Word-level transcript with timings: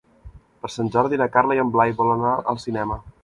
Per 0.63 0.71
Sant 0.75 0.89
Jordi 0.95 1.19
na 1.23 1.27
Carla 1.37 1.57
i 1.59 1.63
en 1.65 1.75
Blai 1.77 1.95
volen 2.01 2.25
anar 2.25 2.35
al 2.55 2.61
cinema. 2.67 2.99